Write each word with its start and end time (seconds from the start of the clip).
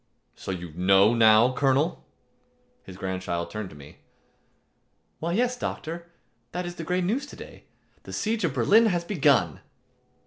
"So 0.33 0.49
you 0.49 0.73
know 0.73 1.13
now, 1.13 1.53
Colonel?" 1.53 2.03
His 2.81 2.97
grandchild 2.97 3.51
turned 3.51 3.69
to 3.69 3.75
me; 3.75 3.97
"Why, 5.19 5.33
yes, 5.33 5.55
doctor. 5.55 6.07
That 6.53 6.65
is 6.65 6.73
the 6.77 6.83
great 6.83 7.03
news 7.03 7.27
to 7.27 7.35
day. 7.35 7.65
The 8.01 8.11
siege 8.13 8.43
of 8.43 8.55
Berlin 8.55 8.87
has 8.87 9.03
begun." 9.03 9.59